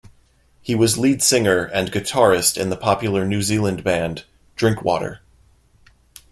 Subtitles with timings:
[0.63, 5.19] He was lead singer and guitarist in the popular New Zealand band Drinkwater.